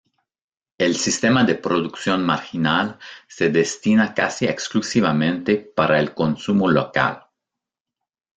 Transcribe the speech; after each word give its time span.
El 0.79 0.95
sistema 0.95 1.43
de 1.43 1.53
producción 1.53 2.25
marginal 2.25 2.97
se 3.27 3.49
destina 3.49 4.15
casi 4.15 4.47
exclusivamente 4.47 5.57
para 5.57 5.99
el 5.99 6.15
consumo 6.15 6.67
local. 6.71 7.23